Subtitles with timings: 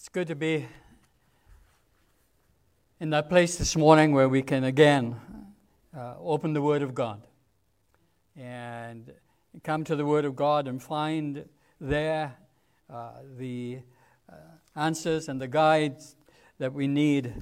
[0.00, 0.64] It's good to be
[3.00, 5.16] in that place this morning where we can again
[5.92, 7.20] uh, open the Word of God
[8.36, 9.12] and
[9.64, 11.44] come to the Word of God and find
[11.80, 12.36] there
[12.88, 13.80] uh, the
[14.32, 14.34] uh,
[14.76, 16.14] answers and the guides
[16.60, 17.34] that we need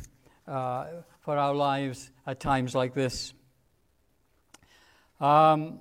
[0.48, 0.86] uh,
[1.20, 3.34] for our lives at times like this.
[5.20, 5.80] Um,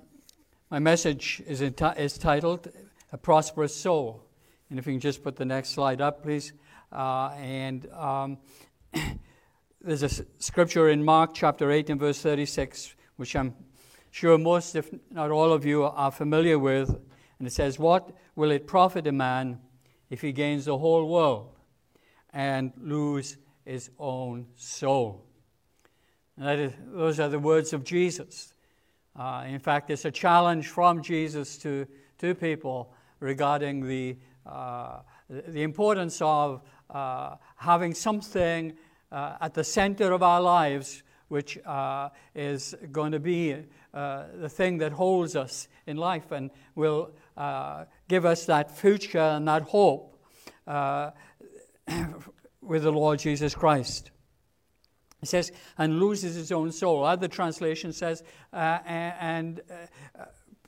[0.70, 2.68] my message is, is titled
[3.12, 4.22] A Prosperous Soul.
[4.68, 6.52] And if you can just put the next slide up, please.
[6.92, 8.38] Uh, and um,
[9.80, 13.54] there's a scripture in Mark chapter 8 and verse 36, which I'm
[14.10, 16.88] sure most, if not all of you, are familiar with.
[17.38, 19.60] And it says, What will it profit a man
[20.10, 21.54] if he gains the whole world
[22.32, 25.24] and lose his own soul?
[26.38, 28.54] Is, those are the words of Jesus.
[29.18, 31.86] Uh, in fact, it's a challenge from Jesus to,
[32.18, 38.74] to people regarding the, uh, the importance of uh, having something
[39.12, 43.56] uh, at the center of our lives which uh, is going to be
[43.92, 47.10] uh, the thing that holds us in life and will
[48.08, 50.18] give us that future and that hope
[52.62, 54.10] with the Lord Jesus Christ.
[55.20, 57.04] He says, and loses his own soul.
[57.04, 60.24] Other translation says, uh, and uh,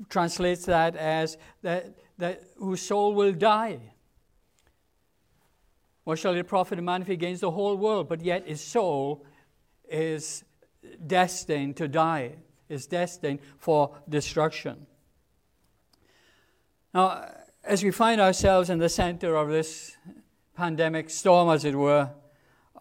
[0.09, 3.79] translates that as that, that whose soul will die.
[6.09, 8.63] What shall it profit a man if he gains the whole world, but yet his
[8.63, 9.27] soul
[9.91, 10.43] is
[11.07, 12.37] destined to die,
[12.71, 14.87] is destined for destruction?
[16.95, 17.31] Now,
[17.63, 19.99] as we find ourselves in the center of this
[20.57, 22.09] pandemic storm, as it were,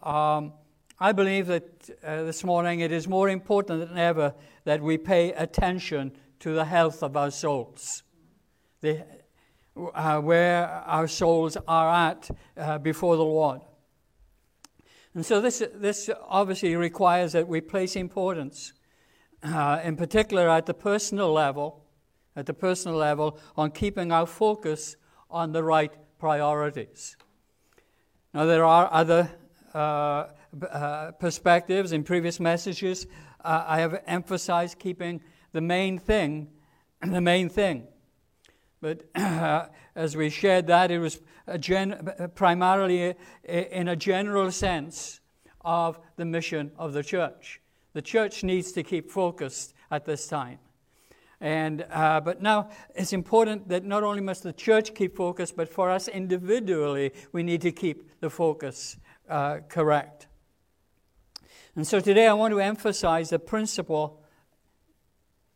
[0.02, 0.54] um,
[0.98, 4.32] I believe that uh, this morning it is more important than ever
[4.64, 8.04] that we pay attention to the health of our souls,
[8.80, 9.04] the,
[9.94, 13.60] uh, where our souls are at uh, before the Lord.
[15.14, 18.72] And so this, this obviously requires that we place importance,
[19.42, 21.84] uh, in particular at the personal level,
[22.36, 24.96] at the personal level, on keeping our focus
[25.30, 27.16] on the right priorities.
[28.34, 29.30] Now, there are other
[29.74, 30.26] uh,
[30.70, 33.06] uh, perspectives in previous messages,
[33.44, 35.20] uh, I have emphasized keeping
[35.52, 36.48] the main thing
[37.02, 37.86] the main thing.
[38.80, 41.20] But uh, as we shared that, it was
[41.58, 45.20] gen- primarily in a general sense
[45.62, 47.60] of the mission of the church.
[47.92, 50.58] The church needs to keep focused at this time.
[51.40, 55.68] And, uh, but now it's important that not only must the church keep focused, but
[55.68, 58.96] for us individually, we need to keep the focus
[59.28, 60.26] uh, correct.
[61.76, 64.20] And so today I want to emphasize the principle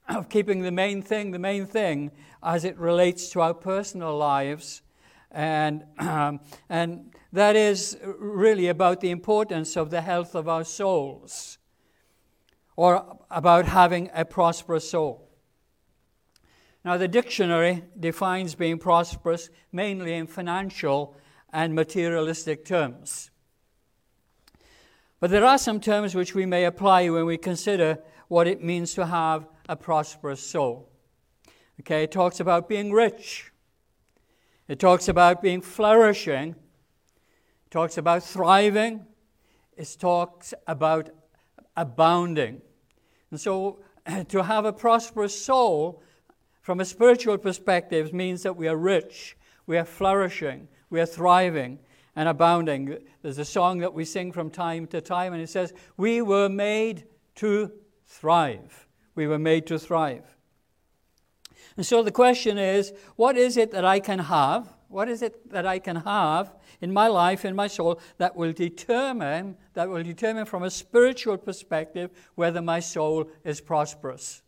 [0.09, 2.11] of keeping the main thing the main thing
[2.43, 4.83] as it relates to our personal lives.
[5.31, 11.59] And, um, and that is really about the importance of the health of our souls
[12.77, 15.29] or about having a prosperous soul.
[16.85, 21.17] Now, the dictionary defines being prosperous mainly in financial
[21.53, 23.31] and materialistic terms.
[25.21, 28.95] But there are some terms which we may apply when we consider what it means
[28.95, 30.89] to have a prosperous soul.
[31.81, 33.53] Okay, it talks about being rich.
[34.69, 36.50] It talks about being flourishing.
[36.50, 39.06] It talks about thriving.
[39.77, 41.11] It talks about
[41.77, 42.61] abounding.
[43.31, 43.81] And so,
[44.28, 46.03] to have a prosperous soul
[46.61, 49.37] from a spiritual perspective means that we are rich,
[49.67, 51.81] we are flourishing, we are thriving,
[52.15, 52.99] and abounding.
[53.23, 56.49] There's a song that we sing from time to time, and it says, We were
[56.49, 57.05] made
[57.37, 57.73] to
[58.05, 58.87] thrive.
[59.15, 60.25] We were made to thrive.
[61.77, 64.73] And so the question is, what is it that I can have?
[64.89, 66.53] What is it that I can have
[66.83, 71.39] in my life, in my soul, that will determine, that will determine from a spiritual
[71.39, 74.43] perspective whether my soul is prosperous?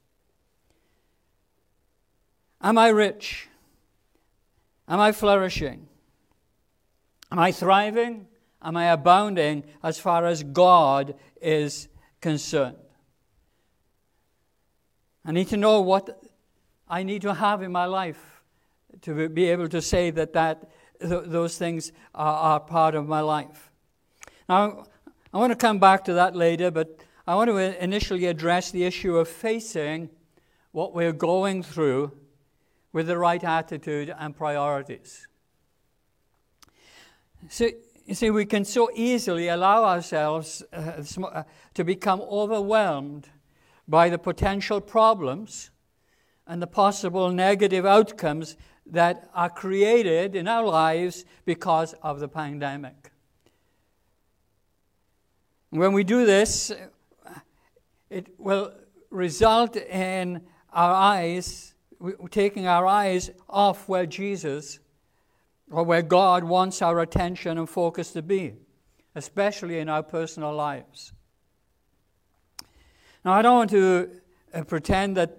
[2.60, 3.48] Am I rich?
[4.86, 5.88] Am I flourishing?
[7.32, 8.26] Am I thriving?
[8.62, 11.88] Am I abounding as far as God is
[12.20, 12.76] concerned?
[15.24, 16.22] I need to know what
[16.88, 18.42] I need to have in my life
[19.02, 23.20] to be able to say that, that th- those things are, are part of my
[23.20, 23.70] life.
[24.48, 24.84] Now,
[25.32, 28.84] I want to come back to that later, but I want to initially address the
[28.84, 30.10] issue of facing
[30.72, 32.12] what we're going through
[32.92, 35.26] with the right attitude and priorities.
[37.48, 37.68] So,
[38.06, 41.42] you see, we can so easily allow ourselves uh, uh,
[41.72, 43.28] to become overwhelmed
[43.86, 45.70] by the potential problems
[46.46, 53.10] and the possible negative outcomes that are created in our lives because of the pandemic.
[55.70, 56.72] When we do this,
[58.10, 58.72] it will
[59.10, 60.42] result in
[60.72, 61.74] our eyes,
[62.30, 64.78] taking our eyes off where Jesus
[65.70, 68.54] or where God wants our attention and focus to be,
[69.14, 71.12] especially in our personal lives.
[73.24, 74.10] Now, I don't want to
[74.52, 75.38] uh, pretend that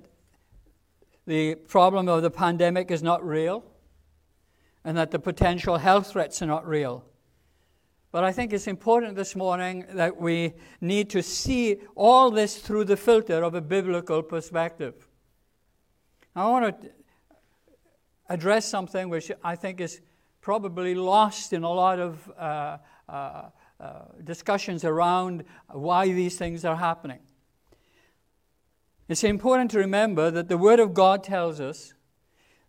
[1.28, 3.64] the problem of the pandemic is not real
[4.84, 7.06] and that the potential health threats are not real.
[8.12, 12.86] But I think it's important this morning that we need to see all this through
[12.86, 15.08] the filter of a biblical perspective.
[16.36, 16.90] I want to
[18.30, 20.02] address something which I think is
[20.42, 22.78] probably lost in a lot of uh,
[23.08, 23.50] uh,
[23.80, 23.92] uh,
[24.24, 27.20] discussions around why these things are happening.
[29.08, 31.94] It's important to remember that the Word of God tells us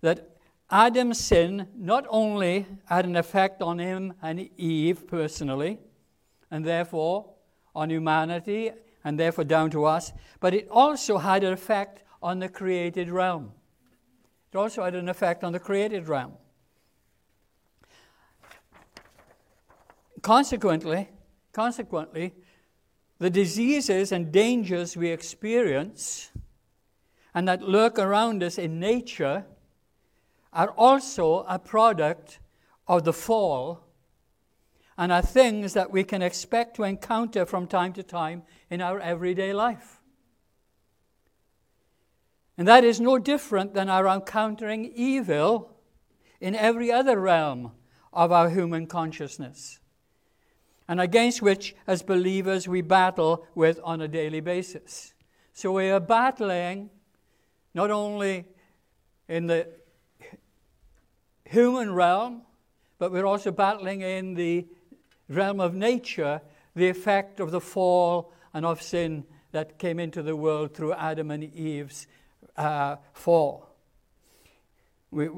[0.03, 0.37] that
[0.71, 5.79] Adam's sin not only had an effect on him and Eve personally,
[6.51, 7.33] and therefore
[7.75, 8.71] on humanity,
[9.05, 13.53] and therefore down to us, but it also had an effect on the created realm.
[14.53, 16.33] It also had an effect on the created realm.
[20.23, 21.09] Consequently,
[21.53, 22.35] consequently,
[23.19, 26.31] the diseases and dangers we experience
[27.35, 29.45] and that lurk around us in nature
[30.53, 32.41] are also a product
[32.87, 33.87] of the fall
[34.99, 38.99] and are things that we can expect to encounter from time to time in our
[39.01, 40.01] everyday life.
[42.57, 45.77] And that is no different than our encountering evil
[46.41, 47.73] in every other realm
[48.13, 49.79] of our human consciousness,
[50.89, 55.15] and against which, as believers, we battle with on a daily basis.
[55.53, 56.91] So we are battling
[57.75, 58.45] not only
[59.29, 59.69] in the
[61.45, 62.43] human realm,
[62.99, 64.67] but we're also battling in the
[65.29, 66.41] realm of nature
[66.75, 71.31] the effect of the fall and of sin that came into the world through Adam
[71.31, 72.07] and Eve's
[72.57, 73.69] uh, fall.
[75.11, 75.29] We,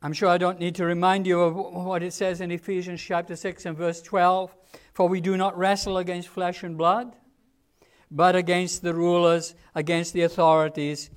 [0.00, 3.34] I'm sure I don't need to remind you of what it says in Ephesians chapter
[3.34, 4.54] 6 and verse 12.
[4.94, 7.16] For we do not wrestle against flesh and blood,
[8.10, 11.10] but against the rulers, against the authorities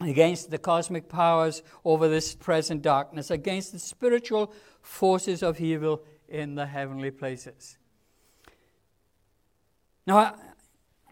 [0.00, 6.54] against the cosmic powers over this present darkness, against the spiritual forces of evil in
[6.54, 7.76] the heavenly places.
[10.06, 10.16] Now,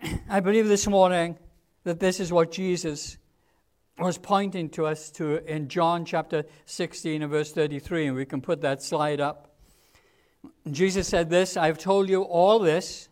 [0.02, 1.38] I, I believe this morning
[1.84, 3.17] that this is what Jesus
[4.04, 8.40] was pointing to us to in John chapter 16 and verse 33, and we can
[8.40, 9.54] put that slide up.
[10.70, 13.08] Jesus said this I've told you all this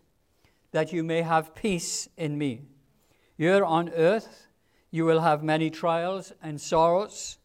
[0.72, 2.62] that you may have peace in me.
[3.36, 4.46] You're on earth
[4.96, 7.36] you will have many trials and sorrows.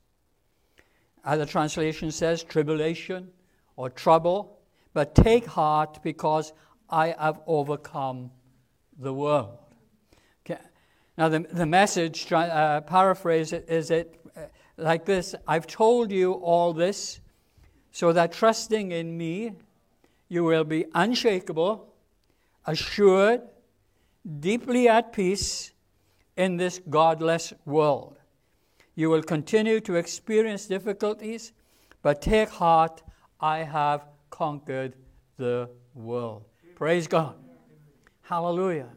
[1.25, 3.29] Other translation says tribulation
[3.75, 4.59] or trouble.
[4.93, 6.53] But take heart because
[6.89, 8.31] I have overcome
[8.97, 9.57] the world.
[11.21, 14.45] Now, the, the message, uh, paraphrase it, is it uh,
[14.77, 17.19] like this I've told you all this
[17.91, 19.51] so that trusting in me,
[20.29, 21.94] you will be unshakable,
[22.65, 23.41] assured,
[24.39, 25.73] deeply at peace,
[26.38, 28.17] in this godless world.
[28.95, 31.51] You will continue to experience difficulties,
[32.01, 33.03] but take heart,
[33.39, 34.96] I have conquered
[35.38, 36.46] the world.
[36.74, 37.36] Praise God.
[38.24, 38.89] Hallelujah.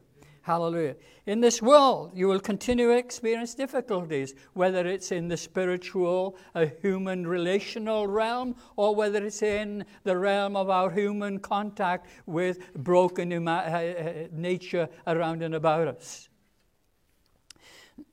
[0.44, 0.96] Hallelujah.
[1.24, 6.66] In this world, you will continue to experience difficulties, whether it's in the spiritual, a
[6.66, 13.48] human relational realm, or whether it's in the realm of our human contact with broken
[13.48, 16.28] uh, uh, nature around and about us.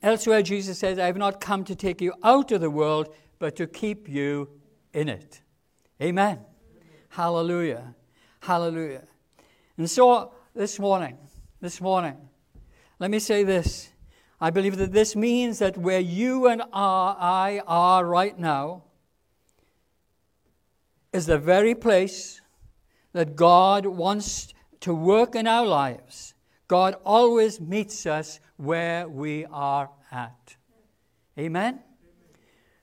[0.02, 3.56] Elsewhere, Jesus says, I have not come to take you out of the world, but
[3.56, 4.48] to keep you
[4.94, 5.42] in it.
[6.00, 6.38] Amen.
[6.38, 6.44] Amen.
[7.10, 7.94] Hallelujah.
[8.40, 9.04] Hallelujah.
[9.76, 11.18] And so, this morning,
[11.62, 12.16] this morning,
[12.98, 13.90] let me say this.
[14.40, 18.82] I believe that this means that where you and I are right now
[21.12, 22.40] is the very place
[23.12, 26.34] that God wants to work in our lives.
[26.66, 30.56] God always meets us where we are at.
[31.38, 31.78] Amen?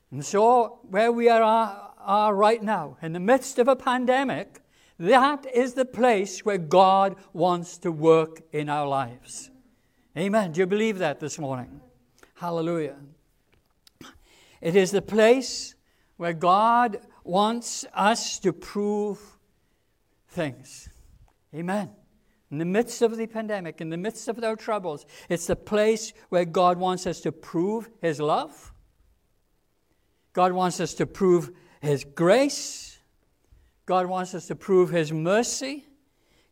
[0.10, 4.62] And so, where we are, are right now, in the midst of a pandemic,
[5.00, 9.50] that is the place where God wants to work in our lives.
[10.18, 10.52] Amen.
[10.52, 11.82] Do you believe that this morning?
[12.36, 12.98] Hallelujah.
[14.62, 15.76] It is the place
[16.18, 19.20] where God wants us to prove
[20.28, 20.90] things.
[21.56, 21.92] Amen.
[22.52, 26.14] In the midst of the pandemic, in the midst of our troubles, it's the place
[26.30, 28.74] where God wants us to prove His love.
[30.34, 31.52] God wants us to prove
[31.82, 32.89] His grace.
[33.90, 35.84] God wants us to prove His mercy.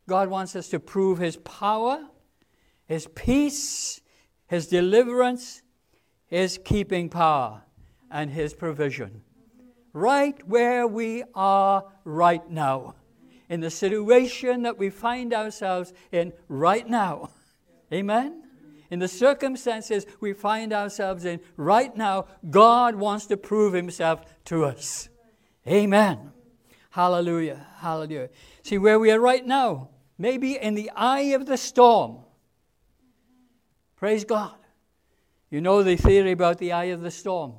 [0.10, 2.04] God wants us to prove His power,
[2.88, 4.02] His peace,
[4.48, 5.62] His deliverance,
[6.26, 7.62] His keeping power,
[8.10, 9.22] and His provision.
[9.94, 12.96] Right where we are right now,
[13.50, 17.30] in the situation that we find ourselves in right now.
[17.94, 18.46] Amen?
[18.90, 24.66] In the circumstances we find ourselves in right now, God wants to prove Himself to
[24.66, 25.10] us.
[25.68, 26.32] Amen.
[26.98, 27.64] Hallelujah.
[27.76, 28.30] Hallelujah.
[28.64, 32.22] See where we are right now, maybe in the eye of the storm.
[33.98, 34.56] Praise God.
[35.52, 37.54] You know the theory about the eye of the storm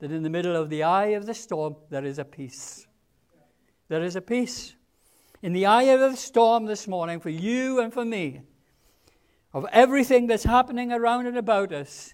[0.00, 2.86] that in the middle of the eye of the storm, there is a peace.
[3.88, 4.74] There is a peace.
[5.40, 8.42] In the eye of the storm this morning, for you and for me,
[9.54, 12.12] of everything that's happening around and about us,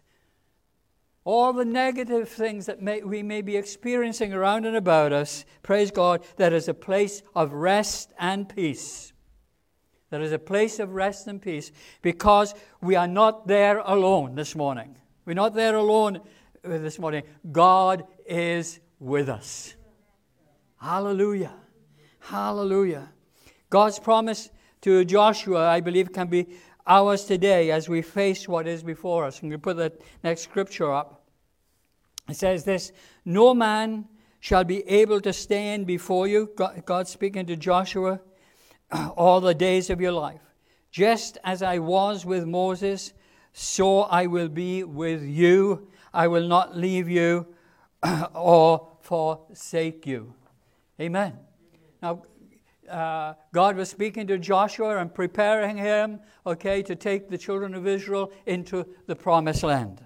[1.24, 5.90] all the negative things that may, we may be experiencing around and about us, praise
[5.90, 9.12] God, there is a place of rest and peace.
[10.10, 11.70] There is a place of rest and peace
[12.02, 14.96] because we are not there alone this morning.
[15.24, 16.16] We're not there alone
[16.64, 17.22] uh, this morning.
[17.52, 19.74] God is with us.
[20.80, 21.54] Hallelujah.
[22.18, 23.12] Hallelujah.
[23.68, 24.50] God's promise
[24.80, 26.48] to Joshua, I believe, can be
[26.86, 29.42] ours today as we face what is before us.
[29.42, 31.24] And we put the next scripture up.
[32.28, 32.92] It says this
[33.24, 34.06] No man
[34.40, 38.20] shall be able to stand before you, God, speaking to Joshua,
[39.16, 40.40] all the days of your life.
[40.90, 43.12] Just as I was with Moses,
[43.52, 45.88] so I will be with you.
[46.12, 47.46] I will not leave you
[48.34, 50.34] or forsake you.
[51.00, 51.38] Amen.
[52.02, 52.22] Now,
[52.90, 57.86] uh, God was speaking to Joshua and preparing him, okay, to take the children of
[57.86, 60.04] Israel into the promised land.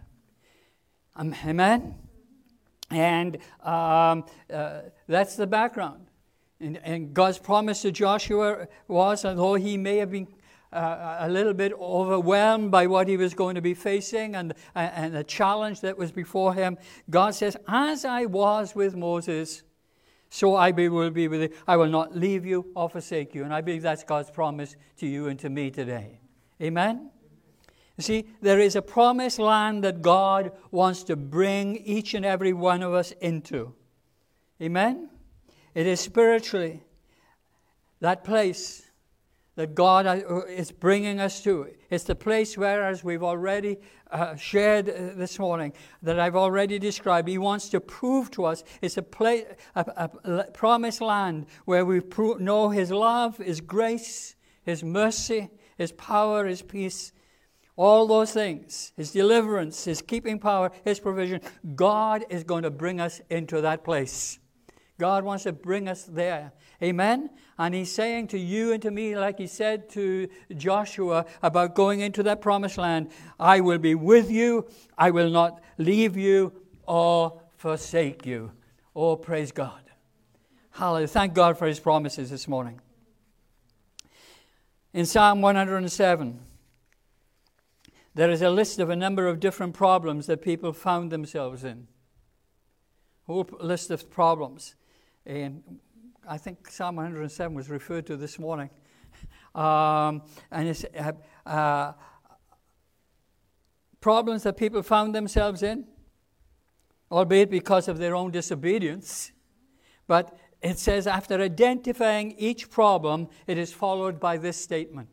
[1.17, 1.95] Um, amen?
[2.91, 6.07] And um, uh, that's the background.
[6.61, 10.29] And, and, God's promise to Joshua was, although he may have been
[10.73, 15.15] uh, a little bit overwhelmed by what he was going to be facing and, and
[15.15, 16.79] the challenge that was before him,
[17.11, 19.63] God says, As I was with Moses,
[20.35, 21.49] so I will be with you.
[21.65, 23.45] I will not leave you or forsake you.
[23.45, 26.19] And I believe that's God's promise to you and to me today.
[26.61, 27.09] Amen?
[27.97, 32.53] You see, there is a promised land that God wants to bring each and every
[32.53, 33.75] one of us into.
[34.61, 35.09] Amen?
[35.73, 36.83] It is spiritually
[38.01, 38.84] that place
[39.57, 41.69] that God uh, is bringing us to.
[41.91, 43.79] It's the place where, as we've already
[44.11, 48.65] uh, shared uh, this morning, that I've already described, He wants to prove to us
[48.83, 49.45] it's a, place,
[49.75, 54.35] a, a promised land where we pro- know His love, His grace,
[54.65, 57.13] His mercy, His power, His peace.
[57.77, 61.41] All those things, His deliverance, His keeping power, His provision,
[61.77, 64.39] God is going to bring us into that place.
[64.99, 66.53] God wants to bring us there.
[66.83, 67.31] Amen?
[67.59, 72.01] And he's saying to you and to me, like he said to Joshua about going
[72.01, 74.67] into that promised land, I will be with you,
[74.99, 76.53] I will not leave you
[76.87, 78.53] or forsake you.
[78.95, 79.81] Oh, praise God.
[80.73, 81.07] Hallelujah.
[81.07, 82.81] Thank God for his promises this morning.
[84.93, 86.41] In Psalm 107,
[88.15, 91.89] there is a list of a number of different problems that people found themselves in.
[93.29, 94.75] A whole list of problems.
[95.27, 95.81] And
[96.27, 98.71] I think Psalm 107 was referred to this morning.
[99.55, 101.13] Um, and it's uh,
[101.47, 101.93] uh,
[104.01, 105.87] problems that people found themselves in,
[107.13, 109.31] albeit because of their own disobedience.
[110.09, 115.09] But it says, after identifying each problem, it is followed by this statement.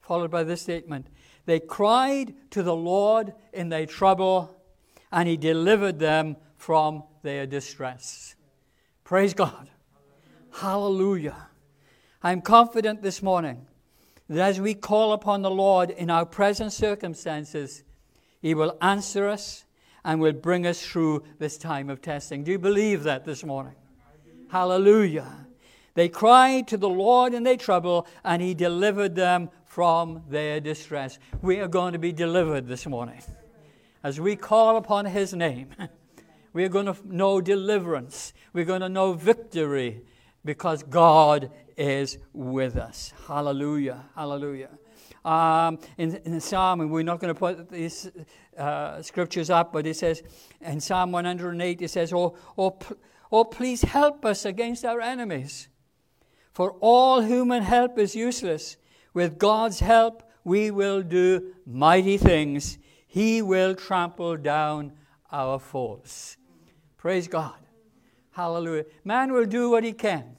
[0.00, 1.06] Followed by this statement.
[1.44, 4.60] They cried to the Lord in their trouble,
[5.12, 8.34] and He delivered them from their distress.
[9.04, 9.70] Praise God.
[10.60, 11.48] Hallelujah.
[12.22, 13.66] I'm confident this morning
[14.30, 17.84] that as we call upon the Lord in our present circumstances,
[18.40, 19.66] He will answer us
[20.02, 22.42] and will bring us through this time of testing.
[22.42, 23.74] Do you believe that this morning?
[24.48, 25.46] Hallelujah.
[25.92, 31.18] They cried to the Lord in their trouble, and He delivered them from their distress.
[31.42, 33.20] We are going to be delivered this morning
[34.02, 35.68] as we call upon His name.
[36.54, 38.32] We're going to know deliverance.
[38.54, 40.00] We're going to know victory
[40.46, 43.12] because God is with us.
[43.26, 44.04] Hallelujah.
[44.14, 44.70] Hallelujah.
[45.24, 48.10] Um, in, in Psalm, and we're not going to put these
[48.56, 50.22] uh, scriptures up, but it says
[50.60, 52.78] in Psalm 108, it says, oh, oh,
[53.30, 55.68] oh, please help us against our enemies.
[56.52, 58.76] For all human help is useless.
[59.12, 62.78] With God's help, we will do mighty things.
[63.08, 64.92] He will trample down
[65.32, 66.36] our foes.
[66.96, 67.65] Praise God.
[68.36, 68.84] Hallelujah.
[69.02, 70.36] Man will do what he can.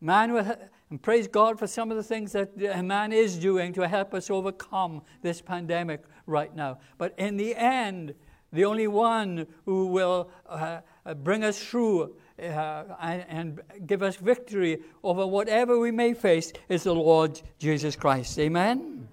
[0.00, 0.46] Man will,
[0.88, 4.30] And praise God for some of the things that man is doing to help us
[4.30, 6.78] overcome this pandemic right now.
[6.98, 8.14] But in the end,
[8.52, 14.14] the only one who will uh, uh bring us through uh, and, and, give us
[14.14, 18.38] victory over whatever we may face is the Lord Jesus Christ.
[18.38, 19.08] Amen?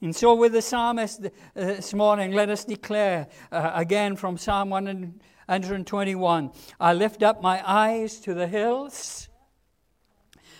[0.00, 4.70] And so, with the psalmist uh, this morning, let us declare uh, again from Psalm
[5.46, 6.50] 121
[6.80, 9.28] I lift up my eyes to the hills.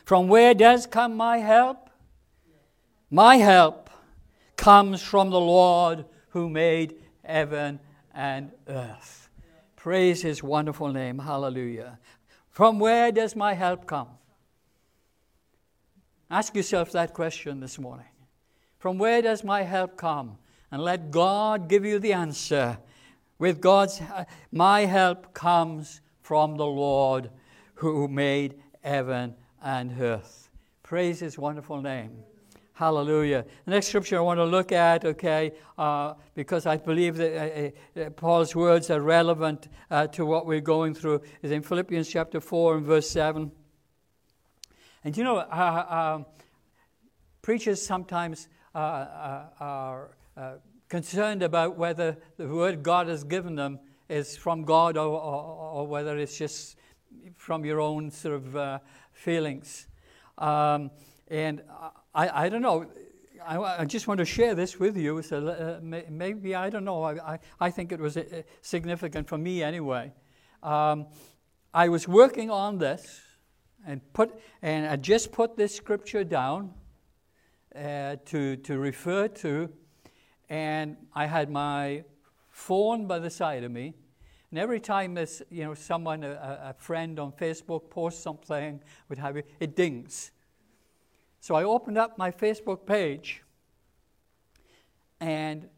[0.05, 1.91] From where does come my help?
[3.11, 3.91] My help
[4.57, 7.81] comes from the Lord who made heaven
[8.15, 9.29] and earth.
[9.75, 11.19] Praise his wonderful name.
[11.19, 11.99] Hallelujah.
[12.51, 14.09] From where does my help come?
[16.31, 18.07] Ask yourself that question this morning.
[18.79, 20.39] From where does my help come?
[20.71, 22.79] And let God give you the answer.
[23.39, 24.01] With God's
[24.51, 27.31] my help comes from the Lord
[27.75, 30.51] who made heaven and earth.
[30.83, 32.25] Praise his wonderful name.
[32.73, 33.45] Hallelujah.
[33.65, 38.01] The next scripture I want to look at, okay, uh, because I believe that uh,
[38.01, 42.39] uh, Paul's words are relevant uh, to what we're going through, is in Philippians chapter
[42.39, 43.51] 4 and verse 7.
[45.05, 46.27] And you know, uh, um,
[47.41, 50.11] preachers sometimes uh, are
[50.89, 55.43] concerned about whether the word God has given them is from God or, or,
[55.81, 56.77] or whether it's just
[57.37, 58.81] from your own sort of
[59.13, 59.89] feelings.
[60.39, 60.91] Um,
[61.29, 61.63] and
[62.15, 62.87] I, I don't know.
[63.45, 65.23] I, I, just want to share this with you.
[65.23, 67.03] So uh, maybe, I don't know.
[67.03, 70.13] I, I, I think it was uh, significant for me anyway.
[70.63, 71.07] Um,
[71.73, 73.21] I was working on this
[73.87, 76.73] and put and I just put this scripture down
[77.75, 79.71] uh, to to refer to,
[80.49, 82.05] and I had my
[82.51, 83.95] phone by the side of me,
[84.51, 89.19] and every time this you know someone a, a friend on Facebook posts something, would
[89.19, 90.31] have it, it dings.
[91.41, 93.43] So I opened up my Facebook page,
[95.21, 95.69] and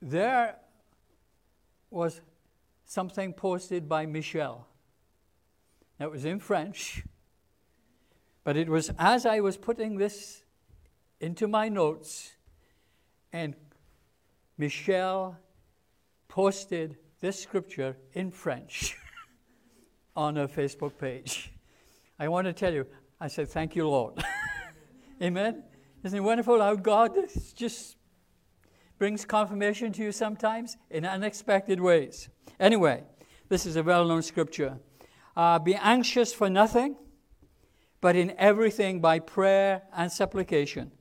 [0.00, 0.56] there
[1.90, 2.20] was
[2.84, 4.66] something posted by Michelle.
[5.98, 7.04] it was in French,
[8.44, 10.44] but it was as I was putting this
[11.20, 12.35] into my notes,
[13.32, 13.54] and
[14.58, 15.36] Michelle
[16.28, 18.96] posted this scripture in French
[20.16, 21.52] on her Facebook page.
[22.18, 22.86] I want to tell you,
[23.20, 24.22] I said, Thank you, Lord.
[25.22, 25.64] Amen.
[26.02, 27.16] Isn't it wonderful how God
[27.54, 27.96] just
[28.98, 32.28] brings confirmation to you sometimes in unexpected ways?
[32.60, 33.02] Anyway,
[33.48, 34.78] this is a well known scripture.
[35.36, 36.96] Uh, Be anxious for nothing,
[38.00, 40.92] but in everything by prayer and supplication.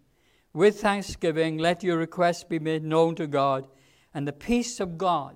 [0.55, 3.67] With thanksgiving, let your requests be made known to God,
[4.13, 5.35] and the peace of God,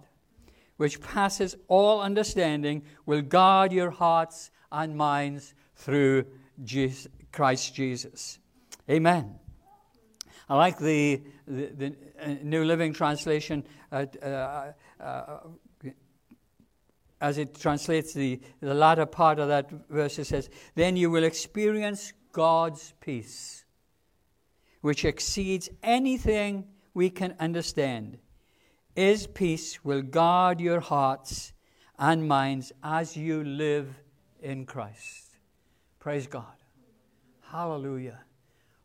[0.78, 6.26] which passes all understanding, will guard your hearts and minds through
[6.64, 8.40] Jesus, Christ Jesus.
[8.90, 9.36] Amen.
[10.48, 15.40] I like the, the, the uh, New Living Translation uh, uh, uh,
[17.20, 20.18] as it translates the, the latter part of that verse.
[20.18, 23.66] It says, Then you will experience God's peace,
[24.82, 28.18] which exceeds anything we can understand.
[28.96, 31.54] His peace will guard your hearts
[31.98, 33.88] and minds as you live
[34.42, 35.30] in Christ.
[36.00, 36.46] Praise God.
[37.42, 38.20] Hallelujah.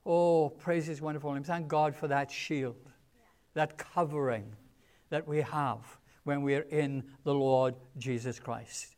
[0.06, 1.44] Oh, praise His wonderful name.
[1.44, 2.90] Thank God for that shield,
[3.54, 4.54] that covering
[5.10, 8.96] that we have when we are in the Lord Jesus Christ.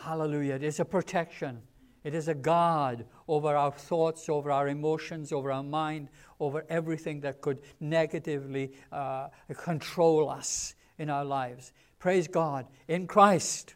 [0.00, 0.54] Hallelujah.
[0.54, 1.62] It is a protection.
[2.02, 6.08] It is a guard over our thoughts, over our emotions, over our mind,
[6.38, 11.72] over everything that could negatively uh, control us in our lives.
[11.98, 12.66] Praise God.
[12.88, 13.74] In Christ,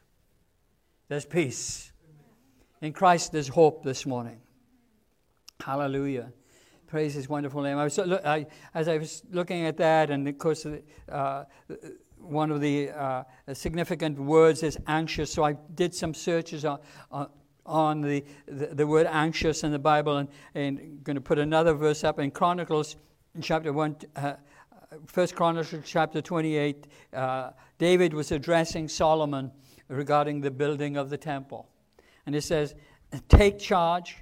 [1.08, 1.92] there's peace.
[2.80, 4.40] In Christ, there's hope this morning.
[5.60, 6.32] Hallelujah.
[6.86, 7.76] Praise his wonderful name.
[7.76, 10.66] I was, I, as I was looking at that, and of course,
[11.10, 11.44] uh,
[12.18, 15.32] one of the uh, significant words is anxious.
[15.32, 16.78] So I did some searches on,
[17.10, 17.28] on,
[17.66, 21.74] on the, the, the, word anxious in the Bible, and, and going to put another
[21.74, 22.96] verse up in Chronicles,
[23.40, 23.96] chapter 1.
[24.14, 24.34] Uh,
[25.06, 29.50] First Chronicles chapter 28, uh, David was addressing Solomon
[29.88, 31.68] regarding the building of the temple.
[32.26, 32.74] And it says,
[33.28, 34.16] Take charge,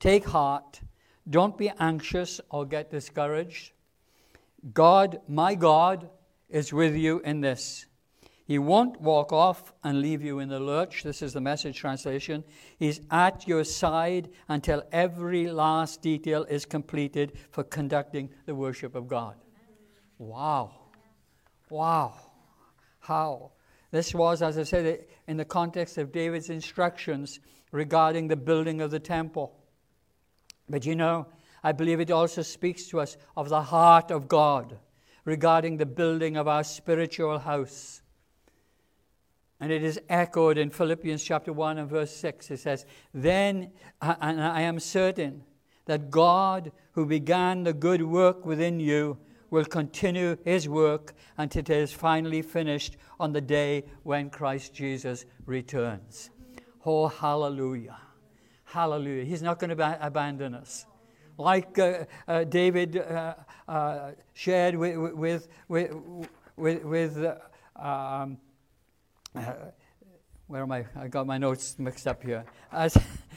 [0.00, 0.80] take heart,
[1.28, 3.72] don't be anxious or get discouraged.
[4.72, 6.08] God, my God,
[6.48, 7.86] is with you in this.
[8.48, 11.02] He won't walk off and leave you in the lurch.
[11.02, 12.44] This is the message translation.
[12.78, 19.06] He's at your side until every last detail is completed for conducting the worship of
[19.06, 19.34] God.
[20.16, 20.70] Wow.
[21.68, 22.14] Wow.
[23.00, 23.52] How?
[23.90, 28.90] This was, as I said, in the context of David's instructions regarding the building of
[28.90, 29.54] the temple.
[30.70, 31.26] But you know,
[31.62, 34.78] I believe it also speaks to us of the heart of God
[35.26, 38.00] regarding the building of our spiritual house.
[39.60, 42.50] And it is echoed in Philippians chapter 1 and verse 6.
[42.50, 45.42] It says, Then, and I am certain
[45.86, 49.18] that God, who began the good work within you,
[49.50, 55.24] will continue his work until it is finally finished on the day when Christ Jesus
[55.46, 56.30] returns.
[56.84, 57.96] Oh, hallelujah.
[58.64, 59.24] Hallelujah.
[59.24, 60.86] He's not going to ab- abandon us.
[61.38, 63.34] Like uh, uh, David uh,
[63.66, 65.94] uh shared with, with, with,
[66.56, 67.26] with, with
[67.76, 68.38] um,
[69.34, 69.52] uh,
[70.46, 70.86] where am I?
[70.96, 72.44] I got my notes mixed up here.
[72.72, 72.96] As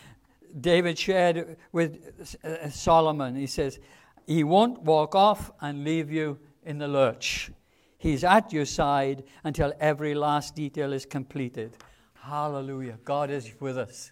[0.62, 3.80] David shared with Solomon, he says,
[4.26, 7.52] He won't walk off and leave you in the lurch.
[7.98, 11.78] He's at your side until every last detail is completed.
[12.14, 12.98] Hallelujah.
[13.04, 14.12] God is with us.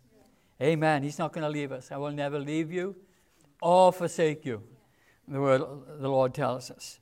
[0.62, 1.04] Amen.
[1.04, 1.92] He's not going to leave us.
[1.92, 2.96] I will never leave you
[3.62, 4.62] or forsake you.
[5.28, 5.62] The word
[6.00, 7.00] the Lord tells us.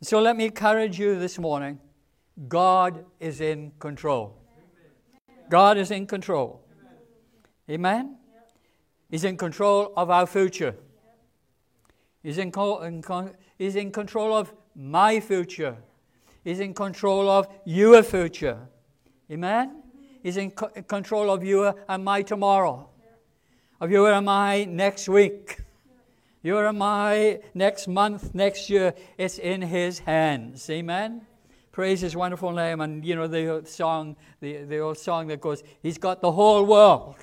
[0.00, 1.80] So let me encourage you this morning.
[2.46, 4.36] God is in control.
[5.48, 6.60] God is in control.
[7.68, 8.16] Amen.
[9.10, 10.74] He's in control of our future.
[12.22, 15.76] He's in, co- in con- he's in control of my future.
[16.44, 18.58] He's in control of your future.
[19.30, 19.82] Amen?
[20.22, 22.88] He's in co- control of you and my tomorrow,
[23.80, 25.58] of you and my next week,
[26.42, 28.94] you and my next month, next year.
[29.16, 30.68] It's in His hands.
[30.70, 31.27] Amen?
[31.78, 32.80] Praise His wonderful name.
[32.80, 36.66] And you know the song, the, the old song that goes, He's got the whole
[36.66, 37.14] world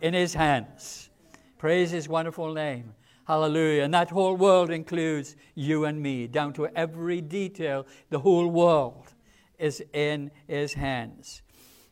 [0.00, 1.08] in His hands.
[1.56, 2.94] Praise His wonderful name.
[3.28, 3.84] Hallelujah.
[3.84, 7.86] And that whole world includes you and me, down to every detail.
[8.10, 9.14] The whole world
[9.56, 11.42] is in His hands.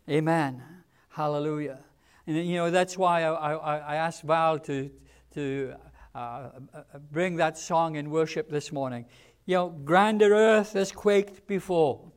[0.09, 0.65] Amen.
[1.11, 1.79] Hallelujah.
[2.27, 4.91] And you know, that's why I, I, I asked Val to,
[5.35, 5.75] to
[6.13, 6.49] uh,
[7.13, 9.05] bring that song in worship this morning.
[9.51, 12.13] You know, grander earth has quaked before.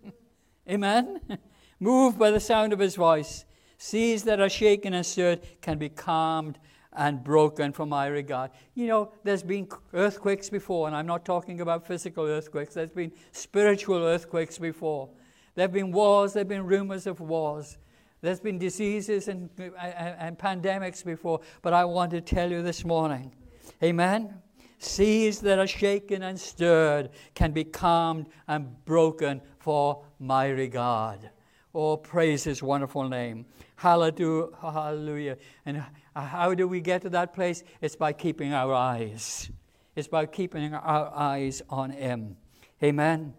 [0.68, 1.20] Amen.
[1.78, 3.44] Moved by the sound of his voice,
[3.78, 6.58] seas that are shaken and stirred can be calmed
[6.92, 8.50] and broken from my regard.
[8.74, 13.12] You know, there's been earthquakes before, and I'm not talking about physical earthquakes, there's been
[13.30, 15.10] spiritual earthquakes before.
[15.54, 17.78] There have been wars, there have been rumors of wars.
[18.20, 22.84] There's been diseases and, and, and pandemics before, but I want to tell you this
[22.84, 23.32] morning,
[23.80, 24.42] amen?
[24.84, 31.30] Seas that are shaken and stirred can be calmed and broken for my regard.
[31.74, 33.46] Oh, praise his wonderful name.
[33.76, 35.36] Hallelujah.
[35.66, 37.64] And how do we get to that place?
[37.80, 39.50] It's by keeping our eyes.
[39.96, 42.36] It's by keeping our eyes on him.
[42.82, 43.34] Amen.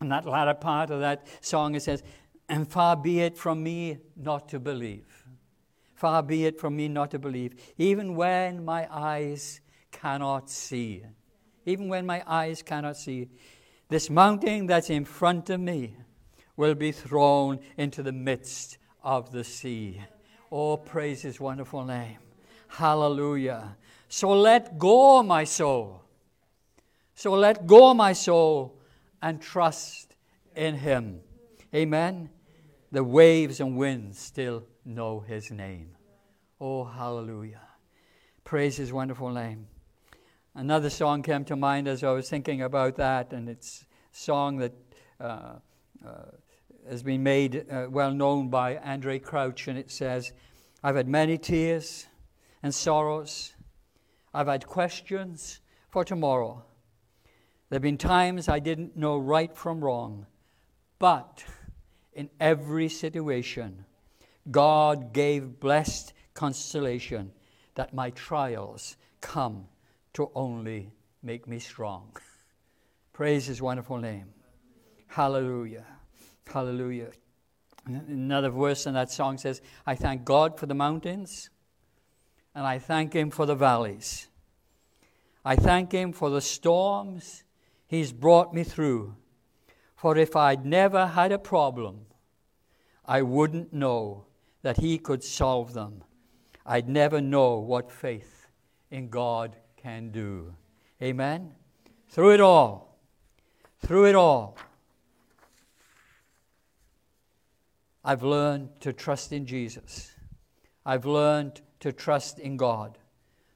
[0.00, 2.02] And that latter part of that song, it says,
[2.48, 5.06] And far be it from me not to believe.
[5.94, 9.60] Far be it from me not to believe, even when my eyes
[10.02, 11.04] cannot see.
[11.64, 13.28] Even when my eyes cannot see.
[13.88, 15.94] This mountain that's in front of me
[16.56, 20.00] will be thrown into the midst of the sea.
[20.50, 22.18] Oh, praise his wonderful name.
[22.66, 23.76] Hallelujah.
[24.08, 26.02] So let go, my soul.
[27.14, 28.76] So let go, my soul,
[29.22, 30.16] and trust
[30.56, 31.20] in him.
[31.72, 32.28] Amen.
[32.90, 35.90] The waves and winds still know his name.
[36.60, 37.60] Oh, hallelujah.
[38.42, 39.68] Praise his wonderful name.
[40.54, 44.58] Another song came to mind as I was thinking about that, and it's a song
[44.58, 44.74] that
[45.18, 45.54] uh,
[46.06, 46.24] uh,
[46.86, 50.34] has been made uh, well known by Andraé Crouch, and it says,
[50.82, 52.06] I've had many tears
[52.62, 53.54] and sorrows.
[54.34, 56.62] I've had questions for tomorrow.
[57.70, 60.26] There have been times I didn't know right from wrong,
[60.98, 61.42] but
[62.12, 63.86] in every situation,
[64.50, 67.32] God gave blessed consolation
[67.74, 69.68] that my trials come
[70.14, 72.16] to only make me strong.
[73.12, 74.26] Praise his wonderful name.
[75.08, 75.84] Hallelujah.
[76.46, 77.10] Hallelujah.
[77.86, 81.50] Another verse in that song says, I thank God for the mountains,
[82.54, 84.28] and I thank Him for the valleys.
[85.44, 87.44] I thank Him for the storms
[87.86, 89.16] He's brought me through.
[89.96, 92.06] For if I'd never had a problem,
[93.04, 94.26] I wouldn't know
[94.62, 96.04] that He could solve them.
[96.64, 98.46] I'd never know what faith
[98.90, 100.54] in God can do.
[101.02, 101.52] Amen?
[102.08, 102.98] Through it all,
[103.80, 104.56] through it all,
[108.04, 110.12] I've learned to trust in Jesus.
[110.84, 112.98] I've learned to trust in God.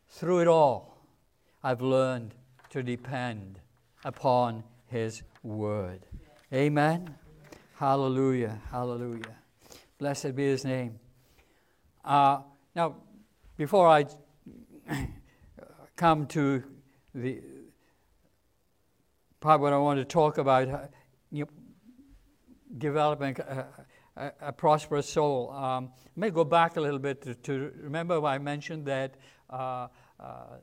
[0.08, 0.96] Through it all,
[1.62, 2.34] I've learned
[2.70, 3.60] to depend
[4.04, 6.06] upon His Word.
[6.52, 7.14] Amen.
[7.74, 8.60] Hallelujah.
[8.70, 9.36] Hallelujah.
[9.98, 10.98] Blessed be His name.
[12.04, 12.38] Uh,
[12.74, 12.96] now,
[13.56, 14.06] before I
[15.96, 16.62] come to
[17.14, 17.40] the
[19.40, 20.86] part what I want to talk about, uh,
[21.30, 21.50] you know,
[22.78, 23.66] developing a,
[24.16, 25.50] a, a, prosperous soul.
[25.50, 29.14] Um, let me go back a little bit to, to remember I mentioned that
[29.48, 29.88] uh,
[30.20, 30.58] uh,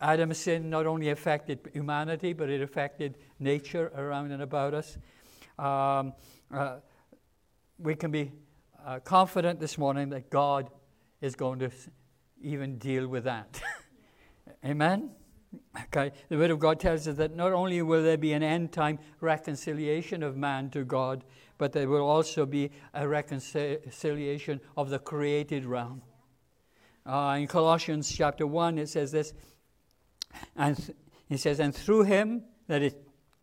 [0.00, 4.98] Adam's sin not only affected humanity, but it affected nature around and about us.
[5.58, 6.12] Um,
[6.52, 6.76] uh,
[7.78, 8.32] we can be
[8.84, 10.68] uh, confident this morning that God
[11.20, 11.70] is going to
[12.42, 13.62] even deal with that.
[14.64, 15.10] Amen?
[15.84, 18.72] Okay, the Word of God tells us that not only will there be an end
[18.72, 21.24] time reconciliation of man to God,
[21.58, 26.02] but there will also be a reconciliation of the created realm.
[27.06, 29.34] Uh, in Colossians chapter 1, it says this,
[30.56, 30.96] and th-
[31.28, 32.94] he says, And through him, that is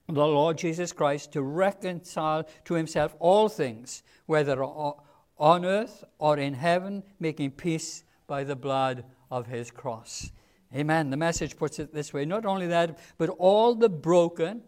[0.08, 6.56] the Lord Jesus Christ, to reconcile to himself all things, whether on earth or in
[6.56, 10.32] heaven, making peace by the blood of his cross.
[10.76, 11.10] Amen.
[11.10, 14.62] The message puts it this way not only that, but all the broken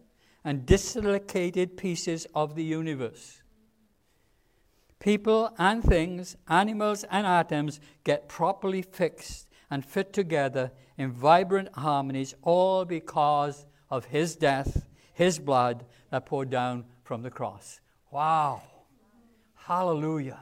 [0.44, 3.42] and dislocated pieces of the universe.
[5.00, 12.36] People and things, animals and atoms get properly fixed and fit together in vibrant harmonies,
[12.42, 17.80] all because of His death, His blood that poured down from the cross.
[18.12, 18.62] Wow.
[19.56, 20.40] Hallelujah.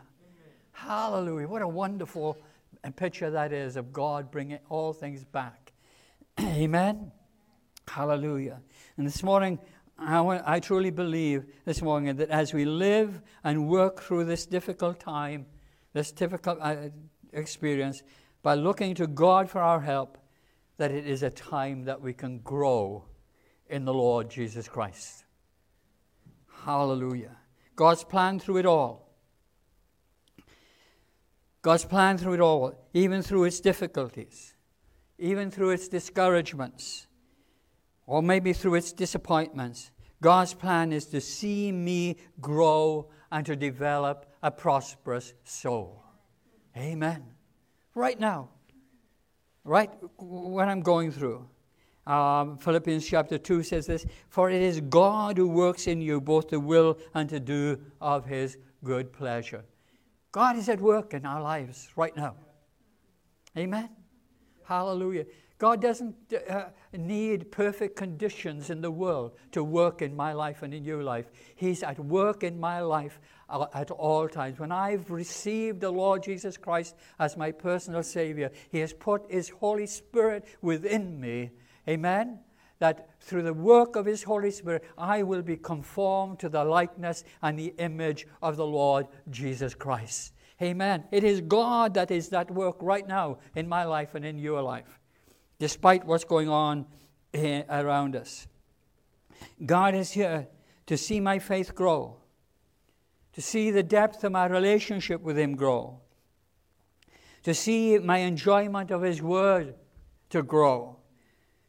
[0.72, 1.48] Hallelujah.
[1.48, 2.38] What a wonderful
[2.90, 5.74] picture that is of God bringing all things back.
[6.40, 7.12] Amen.
[7.88, 8.62] Hallelujah.
[8.98, 9.60] And this morning,
[10.00, 15.00] I, I truly believe this morning that as we live and work through this difficult
[15.00, 15.46] time,
[15.94, 16.90] this difficult uh,
[17.34, 18.02] experience,
[18.42, 20.18] by looking to God for our help,
[20.78, 23.06] that it is a time that we can grow
[23.70, 25.26] in the Lord Jesus Christ.
[26.66, 27.38] Hallelujah.
[27.76, 29.11] God's plan through it all.
[31.62, 34.56] God's plan through it all, even through its difficulties,
[35.20, 37.08] even through its discouragements,
[38.08, 39.92] or maybe through its disappointments.
[40.22, 46.04] God's plan is to see me grow and to develop a prosperous soul.
[46.76, 47.24] Amen.
[47.94, 48.50] Right now,
[49.64, 51.48] right when I'm going through.
[52.08, 56.50] Um, Philippians chapter 2 says this For it is God who works in you both
[56.50, 59.64] the will and to do of his good pleasure.
[60.32, 62.36] God is at work in our lives right now.
[63.58, 63.90] Amen.
[64.64, 65.26] Hallelujah.
[65.58, 66.16] God doesn't
[66.50, 71.04] uh, need perfect conditions in the world to work in my life and in your
[71.04, 71.28] life.
[71.56, 74.58] He's at work in my life uh, at all times.
[74.58, 79.50] When I've received the Lord Jesus Christ as my personal Savior, He has put His
[79.50, 81.52] Holy Spirit within me.
[81.88, 82.40] Amen
[82.82, 87.24] that through the work of His Holy Spirit, I will be conformed to the likeness
[87.44, 90.34] and the image of the Lord Jesus Christ.
[90.60, 91.04] Amen.
[91.12, 94.64] It is God that is at work right now in my life and in your
[94.64, 95.00] life,
[95.60, 96.88] despite what's going on
[97.36, 98.48] around us.
[99.64, 100.48] God is here
[100.88, 102.18] to see my faith grow,
[103.34, 106.00] to see the depth of my relationship with Him grow,
[107.44, 109.76] to see my enjoyment of His Word
[110.32, 110.98] to grow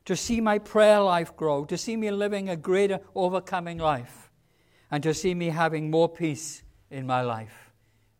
[0.05, 4.31] to see my prayer life grow, to see me living a greater overcoming life,
[4.91, 7.73] and to see me having more peace in my life.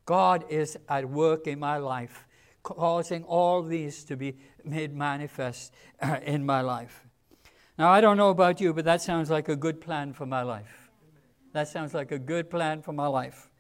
[0.05, 2.27] God is at work in my life,
[2.63, 7.05] causing all these to be made manifest uh, in my life.
[7.79, 10.43] Now, I don't know about you, but that sounds like a good plan for my
[10.43, 10.91] life.
[11.53, 13.51] That sounds like a good plan for my life.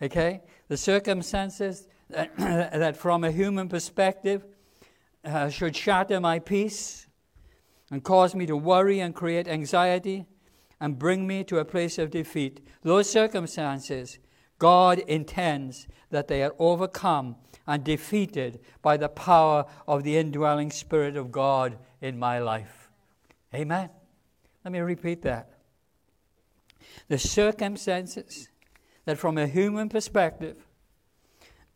[0.00, 0.42] Okay?
[0.68, 4.44] The circumstances that, that from a human perspective,
[5.24, 7.06] uh, should shatter my peace
[7.92, 10.24] and cause me to worry and create anxiety
[10.80, 12.66] and bring me to a place of defeat.
[12.82, 14.18] Those circumstances,
[14.58, 21.18] God intends that they are overcome and defeated by the power of the indwelling Spirit
[21.18, 22.90] of God in my life.
[23.54, 23.90] Amen.
[24.64, 25.50] Let me repeat that.
[27.08, 28.48] The circumstances
[29.04, 30.66] that, from a human perspective,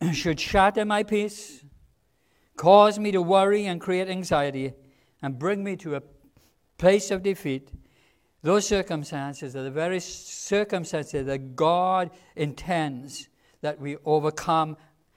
[0.15, 1.63] should shatter my peace,
[2.57, 4.73] cause me to worry and create anxiety,
[5.27, 6.03] and bring me to a
[6.79, 7.73] place of defeat,
[8.43, 13.29] those circumstances are the very circumstances that God intends
[13.61, 14.77] that we overcome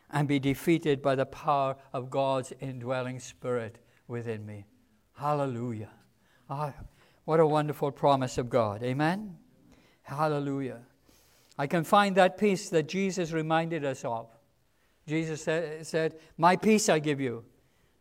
[0.09, 4.65] and be defeated by the power of God's indwelling spirit within me.
[5.13, 5.91] Hallelujah.
[6.49, 6.73] Ah,
[7.25, 8.81] what a wonderful promise of God.
[8.81, 9.37] Amen.
[10.01, 10.79] Hallelujah.
[11.55, 14.27] I can find that peace that Jesus reminded us of.
[15.05, 17.45] Jesus said, said My peace I give you.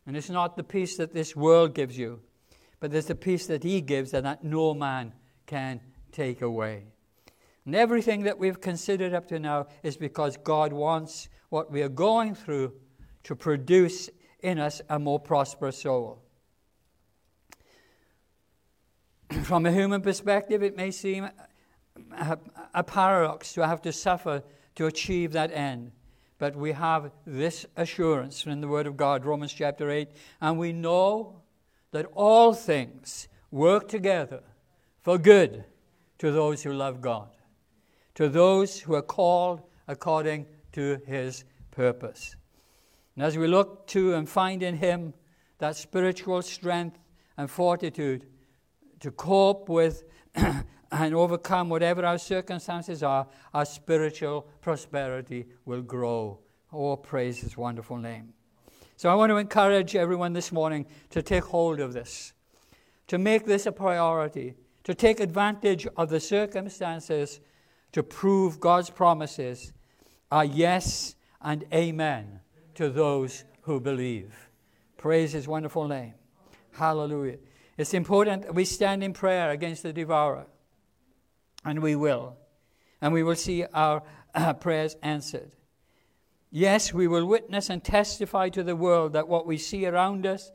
[0.09, 2.21] And it's not the peace that this world gives you,
[2.79, 5.13] but there's the peace that He gives and that no man
[5.45, 6.85] can take away.
[7.63, 11.89] And everything that we've considered up to now is because God wants what we are
[11.89, 12.73] going through
[13.25, 16.23] to produce in us a more prosperous soul.
[19.43, 21.29] From a human perspective, it may seem
[22.17, 22.39] a,
[22.73, 24.41] a paradox to have to suffer
[24.73, 25.91] to achieve that end.
[26.39, 30.09] But we have this assurance in the Word of God, Romans chapter 8,
[30.41, 31.41] and we know
[31.91, 34.41] that all things work together
[35.01, 35.65] for good
[36.17, 37.29] to those who love God,
[38.15, 42.37] to those who are called according to His purpose.
[43.15, 45.13] And as we look to and find in Him
[45.57, 46.97] that spiritual strength
[47.37, 48.25] and fortitude
[49.01, 50.03] to cope with
[50.91, 56.39] and overcome whatever our circumstances are, our spiritual prosperity will grow.
[56.73, 58.33] Oh, praise His wonderful name.
[58.95, 62.33] So I want to encourage everyone this morning to take hold of this,
[63.07, 67.39] to make this a priority, to take advantage of the circumstances
[67.91, 69.73] to prove God's promises
[70.31, 72.39] are yes and amen
[72.75, 74.49] to those who believe.
[74.97, 76.13] Praise His wonderful name.
[76.73, 77.37] Hallelujah.
[77.77, 80.45] It's important that we stand in prayer against the devourer.
[81.65, 82.37] And we will.
[83.01, 85.51] And we will see our uh, prayers answered.
[86.51, 90.51] Yes, we will witness and testify to the world that what we see around us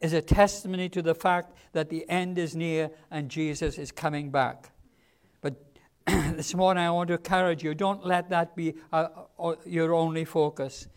[0.00, 4.30] is a testimony to the fact that the end is near and Jesus is coming
[4.30, 4.72] back.
[5.40, 5.54] But
[6.06, 10.24] this morning I want to encourage you don't let that be uh, uh, your only
[10.24, 10.88] focus.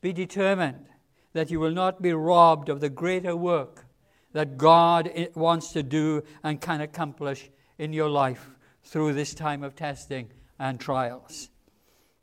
[0.00, 0.86] Be determined
[1.32, 3.86] that you will not be robbed of the greater work
[4.32, 8.50] that God wants to do and can accomplish in your life
[8.86, 11.50] through this time of testing and trials.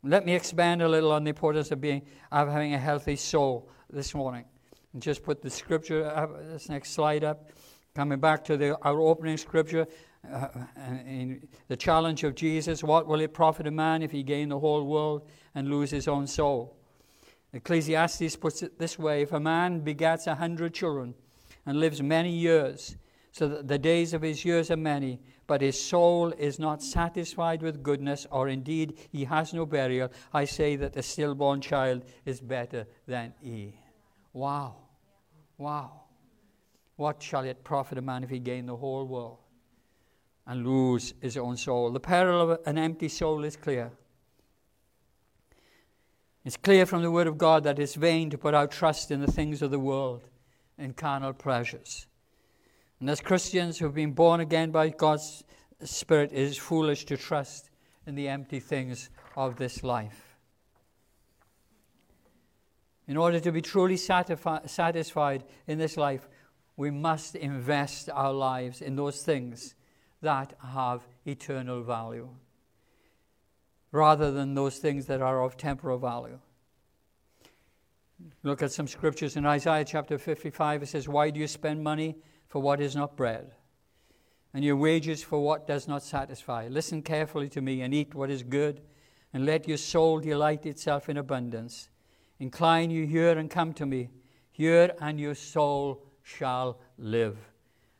[0.02, 3.70] Let me expand a little on the importance of being of having a healthy soul
[3.90, 4.44] this morning.
[4.92, 7.50] And just put the scripture up, this next slide up.
[7.94, 9.86] Coming back to the, our opening scripture,
[10.32, 10.48] uh,
[11.06, 14.58] in the challenge of Jesus what will it profit a man if he gain the
[14.58, 16.76] whole world and lose his own soul?
[17.52, 21.14] Ecclesiastes puts it this way If a man begets a hundred children
[21.66, 22.96] and lives many years,
[23.34, 25.18] so that the days of his years are many,
[25.48, 30.44] but his soul is not satisfied with goodness, or indeed he has no burial, I
[30.44, 33.74] say that the stillborn child is better than he.
[34.32, 34.76] Wow.
[35.58, 36.02] Wow.
[36.94, 39.38] What shall it profit a man if he gain the whole world
[40.46, 41.90] and lose his own soul?
[41.90, 43.90] The peril of an empty soul is clear.
[46.44, 49.20] It's clear from the Word of God that it's vain to put our trust in
[49.20, 50.22] the things of the world,
[50.78, 52.06] in carnal pleasures.
[53.00, 55.44] And as Christians who have been born again by God's
[55.82, 57.70] Spirit, it is foolish to trust
[58.06, 60.36] in the empty things of this life.
[63.06, 66.28] In order to be truly satisfied in this life,
[66.76, 69.74] we must invest our lives in those things
[70.22, 72.28] that have eternal value
[73.94, 76.40] rather than those things that are of temporal value.
[78.42, 80.82] Look at some scriptures in Isaiah chapter 55.
[80.82, 82.16] It says, Why do you spend money
[82.54, 83.50] for what is not bread,
[84.52, 86.68] and your wages for what does not satisfy.
[86.68, 88.80] Listen carefully to me and eat what is good,
[89.32, 91.88] and let your soul delight itself in abundance.
[92.38, 94.08] Incline you hear and come to me.
[94.52, 97.36] Hear, and your soul shall live.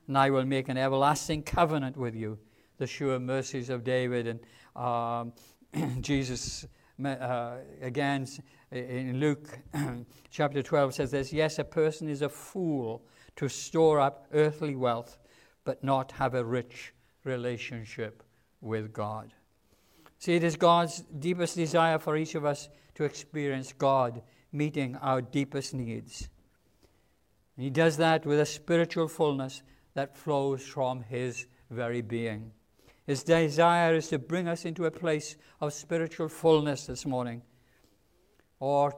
[0.06, 2.38] And I will make an everlasting covenant with you.
[2.78, 4.40] The sure mercies of David and
[4.80, 5.32] um,
[6.00, 6.64] Jesus
[7.04, 8.28] uh, again
[8.70, 9.58] in Luke
[10.30, 13.02] chapter 12 says this Yes, a person is a fool
[13.36, 15.18] to store up earthly wealth,
[15.64, 16.92] but not have a rich
[17.24, 18.22] relationship
[18.60, 19.32] with God.
[20.18, 25.20] See, it is God's deepest desire for each of us to experience God meeting our
[25.20, 26.28] deepest needs.
[27.56, 29.62] And he does that with a spiritual fullness
[29.94, 32.52] that flows from His very being.
[33.06, 37.42] His desire is to bring us into a place of spiritual fullness this morning.
[38.60, 38.94] Or,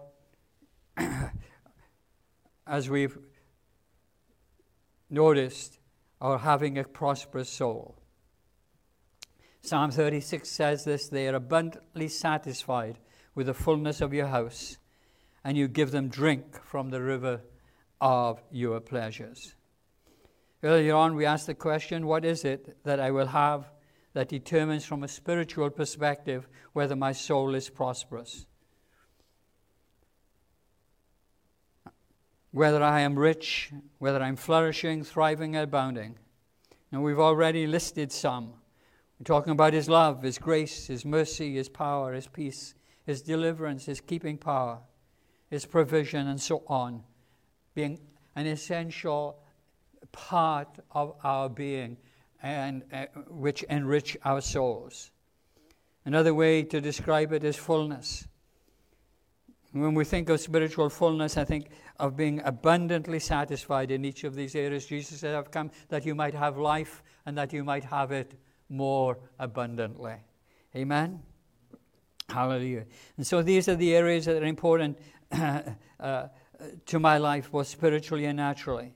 [2.67, 3.19] as we've
[5.11, 5.79] noticed
[6.21, 7.97] or having a prosperous soul.
[9.61, 12.99] Psalm 36 says this they are abundantly satisfied
[13.35, 14.79] with the fullness of your house,
[15.45, 17.41] and you give them drink from the river
[18.01, 19.55] of your pleasures.
[20.63, 23.71] Earlier on, we asked the question what is it that I will have
[24.15, 28.47] that determines from a spiritual perspective whether my soul is prosperous?
[32.57, 36.17] Whether I am rich, whether I'm flourishing, thriving, abounding.
[36.91, 38.55] And we've already listed some.
[39.19, 42.73] We're talking about His love, His grace, His mercy, His power, His peace,
[43.05, 44.79] His deliverance, His keeping power,
[45.51, 47.03] His provision, and so on,
[47.75, 48.01] being
[48.37, 49.39] an essential
[50.13, 51.99] part of our being
[52.43, 55.11] and uh, which enrich our souls.
[56.07, 58.27] Another way to describe it is fullness.
[59.81, 61.69] When we think of spiritual fullness, I think
[61.99, 64.87] of being abundantly satisfied in each of these areas.
[64.87, 68.33] Jesus said, I've come that you might have life and that you might have it
[68.71, 70.15] more abundantly.
[70.75, 71.21] Amen?
[72.29, 72.87] Hallelujah.
[73.19, 74.99] And so these are the areas that are important
[75.33, 75.63] uh,
[76.87, 78.95] to my life, both spiritually and naturally.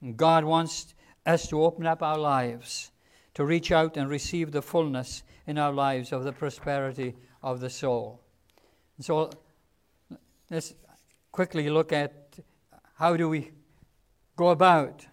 [0.00, 0.94] And God wants
[1.26, 2.90] us to open up our lives,
[3.34, 7.70] to reach out and receive the fullness in our lives of the prosperity of the
[7.70, 8.22] soul.
[8.96, 9.30] And so
[10.52, 10.74] let's
[11.32, 12.38] quickly look at
[12.96, 13.50] how do we
[14.36, 15.06] go about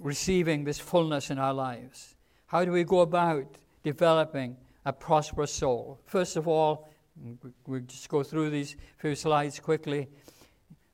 [0.00, 2.16] receiving this fullness in our lives.
[2.46, 3.46] How do we go about
[3.84, 6.00] developing a prosperous soul?
[6.06, 6.88] First of all,
[7.66, 10.08] we just go through these few slides quickly.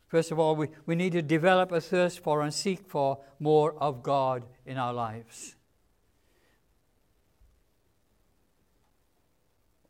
[0.09, 3.75] First of all, we, we need to develop a thirst for and seek for more
[3.79, 5.54] of God in our lives.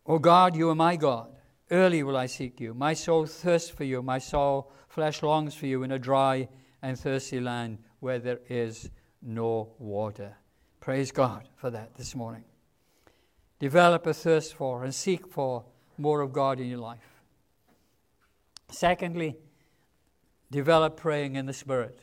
[0.07, 1.30] O God, you are my God.
[1.70, 2.74] Early will I seek you.
[2.74, 4.02] My soul thirsts for you.
[4.02, 6.48] My soul, flesh longs for you in a dry
[6.82, 8.90] and thirsty land where there is
[9.22, 10.36] no water.
[10.80, 12.44] Praise God for that this morning.
[13.59, 15.64] Develop a thirst for and seek for
[15.96, 17.22] more of God in your life.
[18.68, 19.36] Secondly,
[20.50, 22.00] develop praying in the Spirit.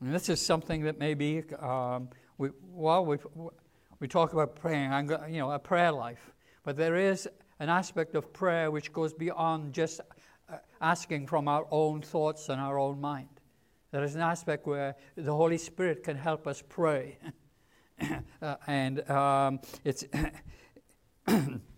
[0.00, 3.16] And this is something that maybe um, we, well, we,
[4.00, 4.90] we talk about praying,
[5.28, 6.32] you know, a prayer life.
[6.64, 7.28] But there is
[7.58, 10.00] an aspect of prayer which goes beyond just
[10.50, 13.28] uh, asking from our own thoughts and our own mind.
[13.92, 17.18] There is an aspect where the Holy Spirit can help us pray.
[18.42, 20.04] uh, and um, it's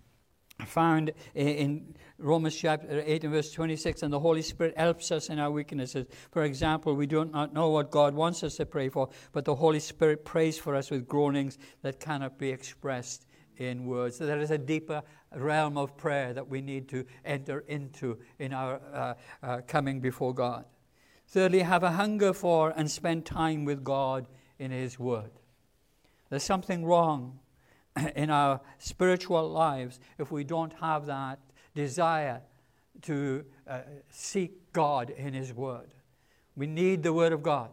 [0.72, 5.38] found in Romans chapter 8 and verse 26, and the Holy Spirit helps us in
[5.38, 6.06] our weaknesses.
[6.30, 9.54] For example, we do not know what God wants us to pray for, but the
[9.54, 13.26] Holy Spirit prays for us with groanings that cannot be expressed
[13.58, 14.16] in words.
[14.16, 15.02] So there is a deeper
[15.34, 20.34] realm of prayer that we need to enter into in our uh, uh, coming before
[20.34, 20.64] God.
[21.28, 24.26] Thirdly, have a hunger for and spend time with God
[24.58, 25.30] in His Word.
[26.30, 27.40] There's something wrong
[28.16, 31.38] in our spiritual lives if we don't have that
[31.74, 32.40] desire
[33.02, 33.80] to uh,
[34.10, 35.94] seek God in His Word.
[36.56, 37.70] We need the Word of God.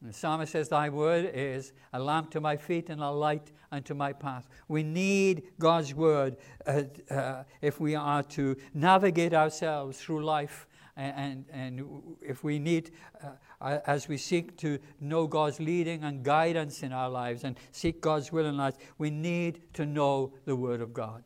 [0.00, 3.50] And the psalmist says, Thy word is a lamp to my feet and a light
[3.72, 4.46] unto my path.
[4.68, 10.66] We need God's word uh, uh, if we are to navigate ourselves through life.
[10.96, 12.90] And, and, and if we need,
[13.60, 18.00] uh, as we seek to know God's leading and guidance in our lives and seek
[18.00, 21.22] God's will in life, we need to know the Word of God.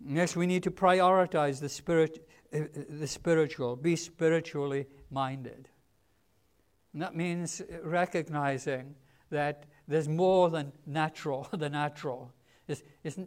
[0.00, 5.68] Next, we need to prioritize the, spirit, uh, the spiritual, be spiritually minded.
[6.92, 8.94] And that means recognizing
[9.30, 12.32] that there's more than natural, the natural.
[12.68, 13.18] It's, it's,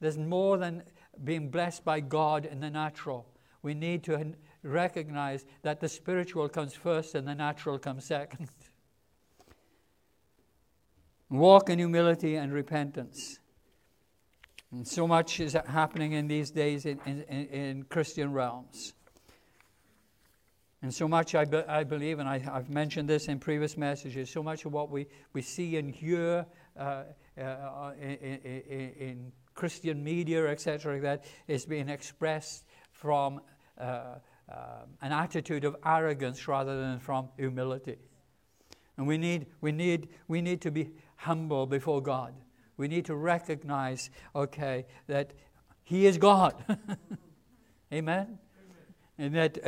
[0.00, 0.82] there's more than
[1.24, 3.26] being blessed by God in the natural.
[3.62, 4.34] We need to
[4.66, 8.48] recognize that the spiritual comes first and the natural comes second.
[11.30, 13.38] Walk in humility and repentance.
[14.72, 18.94] And so much is happening in these days in, in, in Christian realms.
[20.82, 24.30] And so much I, be, I believe, and I, have mentioned this in previous messages,
[24.30, 26.46] so much of what we, we see and hear
[26.78, 27.04] uh,
[27.40, 28.40] uh, in,
[28.98, 33.40] in, Christian media, etc., that, is being expressed from
[33.78, 34.16] uh,
[34.48, 37.96] um, an attitude of arrogance rather than from humility.
[38.96, 42.34] And we need, we, need, we need to be humble before God.
[42.76, 45.32] We need to recognize, okay, that
[45.82, 46.64] He is God.
[47.92, 48.38] Amen?
[49.18, 49.58] And that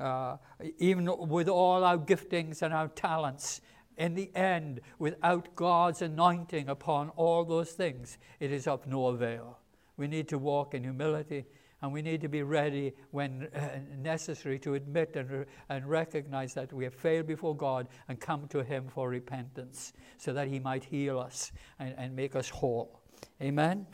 [0.00, 0.36] uh, uh,
[0.78, 3.60] even with all our giftings and our talents,
[3.96, 9.58] in the end, without God's anointing upon all those things, it is of no avail.
[9.96, 11.46] We need to walk in humility
[11.82, 16.72] and we need to be ready when uh, necessary to admit and, and recognize that
[16.72, 20.84] we have failed before God and come to Him for repentance so that He might
[20.84, 23.00] heal us and, and make us whole.
[23.40, 23.86] Amen?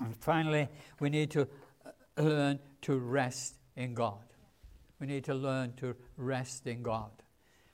[0.00, 0.68] And finally,
[1.00, 1.48] we need to
[1.84, 4.22] uh, learn to rest in God.
[5.00, 7.10] We need to learn to rest in God.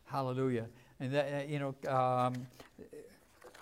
[0.04, 0.66] Hallelujah.
[0.98, 2.46] And that, uh, you know, um,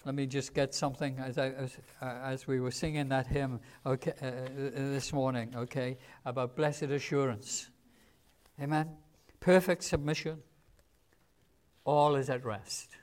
[0.09, 3.61] let me just get something as, I, as, uh, as we were singing that hymn
[3.85, 7.69] okay, uh, uh, this morning, okay, about blessed assurance.
[8.59, 8.89] Amen.
[9.39, 10.39] Perfect submission.
[11.85, 12.97] All is at rest.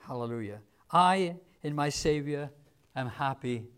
[0.00, 0.58] Hallelujah.
[0.90, 2.50] I, in my Savior,
[2.94, 3.68] am happy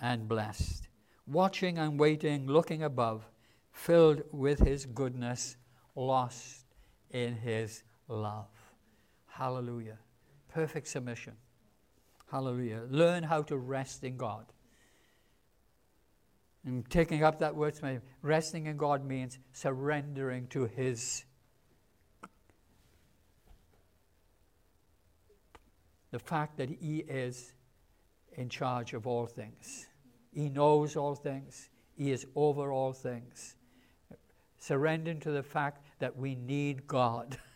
[0.00, 0.88] and blessed.
[1.26, 3.28] Watching and waiting, looking above,
[3.70, 5.58] filled with His goodness,
[5.94, 6.64] lost
[7.10, 8.48] in His love.
[9.26, 9.98] Hallelujah.
[10.48, 11.34] Perfect submission.
[12.32, 12.84] Hallelujah.
[12.88, 14.46] Learn how to rest in God.
[16.64, 17.74] And taking up that word,
[18.22, 21.24] resting in God means surrendering to His.
[26.10, 27.52] The fact that He is
[28.32, 29.88] in charge of all things.
[30.32, 31.68] He knows all things.
[31.98, 33.56] He is over all things.
[34.56, 37.36] Surrendering to the fact that we need God.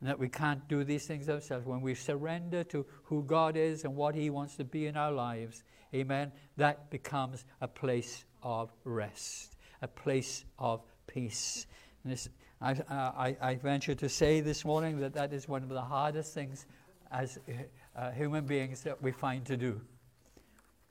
[0.00, 1.66] and that we can't do these things ourselves.
[1.66, 5.12] When we surrender to who God is and what He wants to be in our
[5.12, 11.66] lives, amen, that becomes a place of rest, a place of peace.
[12.04, 12.28] This,
[12.60, 15.82] I, uh, I, I venture to say this morning that that is one of the
[15.82, 16.66] hardest things
[17.10, 17.52] as uh,
[17.98, 19.80] uh human beings that we find to do.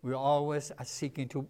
[0.02, 1.48] We always are seeking to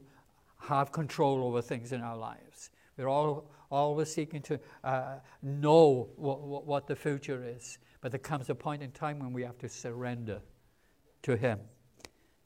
[0.59, 2.71] have control over things in our lives.
[2.97, 7.77] We're all, always seeking to uh, know what, what the future is.
[8.01, 10.41] But there comes a point in time when we have to surrender
[11.23, 11.59] to Him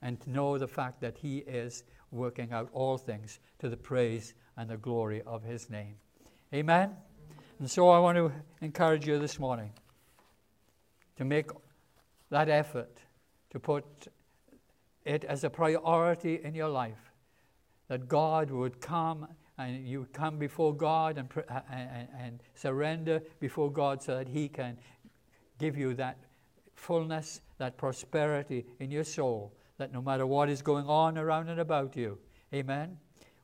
[0.01, 4.69] and know the fact that He is working out all things to the praise and
[4.69, 5.95] the glory of His name.
[6.53, 6.91] Amen?
[7.59, 9.71] And so I want to encourage you this morning
[11.17, 11.51] to make
[12.31, 12.97] that effort,
[13.51, 13.85] to put
[15.05, 17.11] it as a priority in your life,
[17.87, 19.27] that God would come
[19.57, 21.29] and you come before God and,
[21.71, 24.77] and, and surrender before God so that He can
[25.59, 26.17] give you that
[26.75, 31.59] fullness, that prosperity in your soul, that no matter what is going on around and
[31.59, 32.17] about you,
[32.53, 32.97] amen,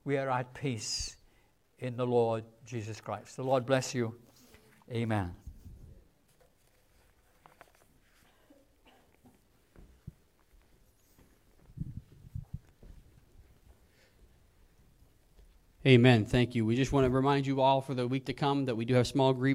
[0.03, 1.17] we are at peace
[1.79, 3.35] in the Lord Jesus Christ.
[3.35, 4.15] The Lord bless you.
[4.91, 5.46] Amen.
[15.87, 16.25] Amen.
[16.25, 16.65] Thank you.
[16.65, 18.95] We just want to remind you all for the week to come that we do
[18.95, 19.45] have small group